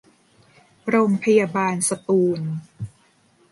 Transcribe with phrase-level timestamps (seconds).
[0.89, 2.39] โรงพยาบาลสตูล